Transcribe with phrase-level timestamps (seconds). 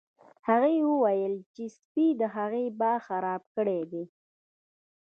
[0.47, 4.03] هغې وویل چې سپي د هغې باغ خراب کړی دی